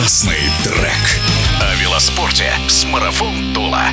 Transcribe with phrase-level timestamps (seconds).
[0.00, 1.20] Классный трек.
[1.60, 3.84] О велоспорте с Марафон Тула.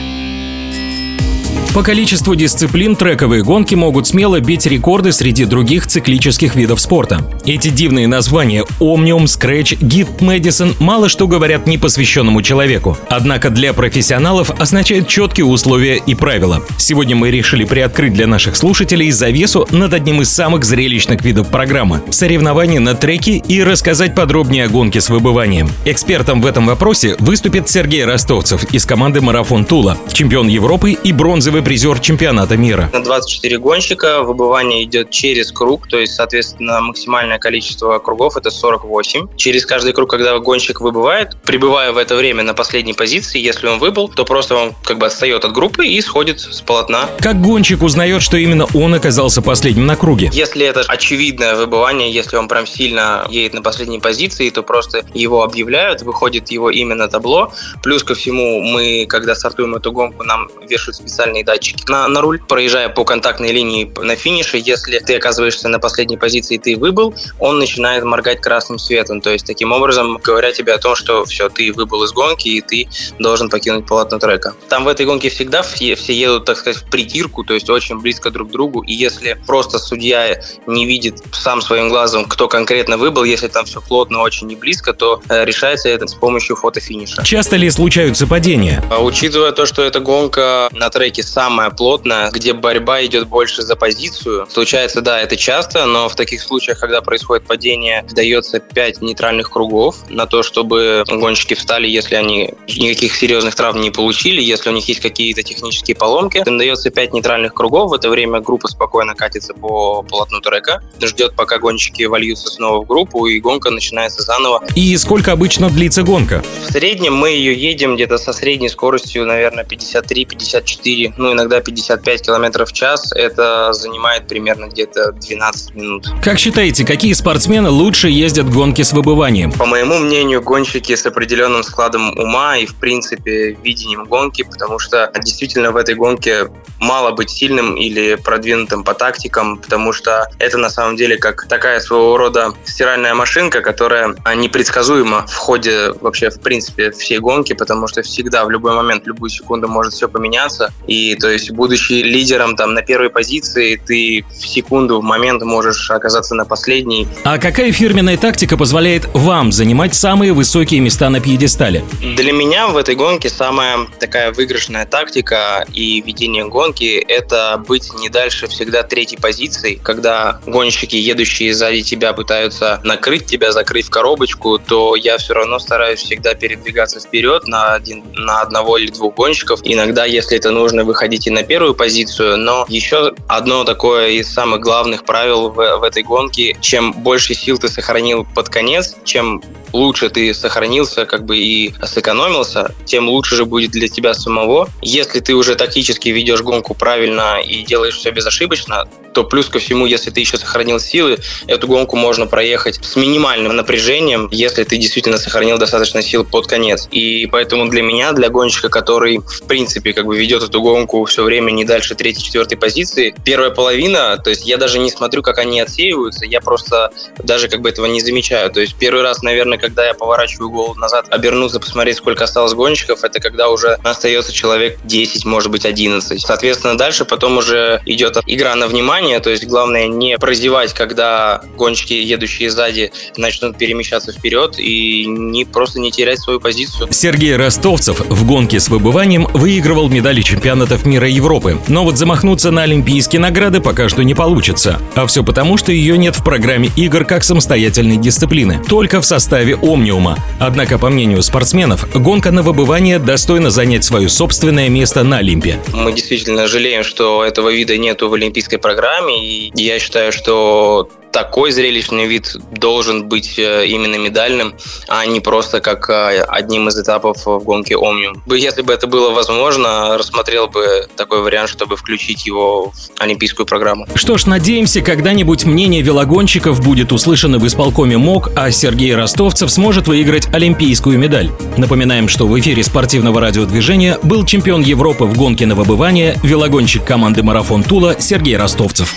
[1.78, 7.24] По количеству дисциплин трековые гонки могут смело бить рекорды среди других циклических видов спорта.
[7.46, 12.98] Эти дивные названия Omnium, Scratch, Git, Madison мало что говорят непосвященному человеку.
[13.12, 16.64] Однако для профессионалов означают четкие условия и правила.
[16.80, 22.02] Сегодня мы решили приоткрыть для наших слушателей завесу над одним из самых зрелищных видов программы–
[22.10, 25.70] соревнования на треке и рассказать подробнее о гонке с выбыванием.
[25.86, 31.62] Экспертом в этом вопросе выступит Сергей Ростовцев из команды «Марафон Тула», чемпион Европы и бронзовый
[31.68, 32.90] призер чемпионата мира.
[32.94, 39.36] На 24 гонщика выбывание идет через круг, то есть, соответственно, максимальное количество кругов это 48.
[39.36, 43.80] Через каждый круг, когда гонщик выбывает, прибывая в это время на последней позиции, если он
[43.80, 47.10] выбыл, то просто он как бы отстает от группы и сходит с полотна.
[47.20, 50.30] Как гонщик узнает, что именно он оказался последним на круге?
[50.32, 55.44] Если это очевидное выбывание, если он прям сильно едет на последней позиции, то просто его
[55.44, 57.52] объявляют, выходит его имя на табло.
[57.84, 62.40] Плюс ко всему, мы, когда стартуем эту гонку, нам вешают специальные датчики на, на руль,
[62.40, 67.16] проезжая по контактной линии на финише, если ты оказываешься на последней позиции и ты выбыл,
[67.40, 69.22] он начинает моргать красным светом.
[69.22, 72.62] То есть таким образом говоря тебе о том, что все, ты выбыл из гонки и
[72.62, 72.88] ты
[73.18, 74.54] должен покинуть полотно трека.
[74.70, 78.00] Там в этой гонке всегда все, все едут, так сказать, в притирку, то есть очень
[78.00, 78.82] близко друг к другу.
[78.84, 83.82] И если просто судья не видит сам своим глазом, кто конкретно выбыл, если там все
[83.82, 87.24] плотно, очень не близко, то э, решается это с помощью фотофиниша.
[87.24, 88.84] Часто ли случаются падения?
[88.92, 93.62] А, учитывая то, что эта гонка на треке сам самая плотная, где борьба идет больше
[93.62, 94.48] за позицию.
[94.52, 99.98] Случается, да, это часто, но в таких случаях, когда происходит падение, дается 5 нейтральных кругов
[100.10, 104.88] на то, чтобы гонщики встали, если они никаких серьезных травм не получили, если у них
[104.88, 106.42] есть какие-то технические поломки.
[106.44, 111.36] Им дается 5 нейтральных кругов, в это время группа спокойно катится по полотну трека, ждет,
[111.36, 114.64] пока гонщики вольются снова в группу, и гонка начинается заново.
[114.74, 116.44] И сколько обычно длится гонка?
[116.68, 122.70] В среднем мы ее едем где-то со средней скоростью, наверное, 53-54, ну, иногда 55 километров
[122.70, 126.08] в час, это занимает примерно где-то 12 минут.
[126.24, 129.52] Как считаете, какие спортсмены лучше ездят гонки с выбыванием?
[129.52, 135.12] По моему мнению, гонщики с определенным складом ума и, в принципе, видением гонки, потому что
[135.24, 136.50] действительно в этой гонке
[136.80, 141.80] мало быть сильным или продвинутым по тактикам, потому что это на самом деле как такая
[141.80, 148.02] своего рода стиральная машинка, которая непредсказуема в ходе вообще, в принципе, всей гонки, потому что
[148.02, 150.72] всегда в любой момент, в любую секунду может все поменяться.
[150.88, 155.90] И то есть, будучи лидером там на первой позиции, ты в секунду, в момент можешь
[155.92, 157.08] оказаться на последней.
[157.24, 161.84] А какая фирменная тактика позволяет вам занимать самые высокие места на пьедестале?
[162.02, 168.10] Для меня в этой гонке самая такая выигрышная тактика и ведение гонки– это быть не
[168.10, 169.80] дальше всегда третьей позиции.
[169.84, 175.60] Когда гонщики, едущие сзади тебя, пытаются накрыть тебя, закрыть в коробочку, то я все равно
[175.60, 179.62] стараюсь всегда передвигаться вперед на, один, на одного или двух гонщиков.
[179.64, 184.62] Иногда, если это нужно, выходить и на первую позицию, но еще одно такое из самых
[184.62, 189.42] главных правил в, в этой гонке, чем больше сил ты сохранил под конец, чем
[189.78, 194.70] лучше ты сохранился как бы и сэкономился, тем лучше же будет для тебя самого.
[194.82, 199.86] Если ты уже тактически ведешь гонку правильно и делаешь все безошибочно, то плюс ко всему,
[199.86, 201.18] если ты еще сохранил силы,
[201.48, 206.88] эту гонку можно проехать с минимальным напряжением, если ты действительно сохранил достаточно сил под конец.
[206.92, 211.24] И поэтому для меня, для гонщика, который в принципе как бы ведет эту гонку все
[211.24, 215.62] время не дальше третьей-четвертой позиции, первая половина, то есть я даже не смотрю, как они
[215.62, 218.52] отсеиваются, я просто даже как бы этого не замечаю.
[218.52, 223.04] То есть первый раз, наверное, когда я поворачиваю голову назад, обернуться, посмотреть, сколько осталось гонщиков,
[223.04, 226.22] это когда уже остается человек 10, может быть, 11.
[226.22, 231.94] Соответственно, дальше потом уже идет игра на внимание, то есть главное не прозевать, когда гонщики,
[231.94, 236.88] едущие сзади, начнут перемещаться вперед и не просто не терять свою позицию.
[236.92, 242.52] Сергей Ростовцев в гонке с выбыванием выигрывал медали чемпионатов мира и Европы, но вот замахнуться
[242.52, 244.80] на олимпийские награды пока что не получится.
[244.96, 249.47] А все потому, что ее нет в программе игр как самостоятельной дисциплины, только в составе
[249.56, 250.18] Омниума.
[250.40, 255.60] Однако, по мнению спортсменов, гонка на выбывание достойна занять свое собственное место на Олимпе.
[255.74, 261.52] Мы действительно жалеем, что этого вида нету в олимпийской программе, и я считаю, что такой
[261.52, 264.54] зрелищный вид должен быть э, именно медальным,
[264.88, 268.22] а не просто как э, одним из этапов в гонке Омниум.
[268.28, 273.88] Если бы это было возможно, рассмотрел бы такой вариант, чтобы включить его в олимпийскую программу.
[273.96, 278.96] Что ж, надеемся, когда-нибудь мнение велогонщиков будет услышано в исполкоме МОК, а Сергей
[279.38, 281.30] Ростовцев сможет выиграть олимпийскую медаль.
[281.58, 287.22] Напоминаем, что в эфире спортивного радиодвижения был чемпион Европы в гонке на выбывание, велогонщик команды
[287.22, 288.96] «Марафон Тула» Сергей Ростовцев.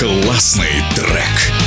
[0.00, 1.59] Классный трек.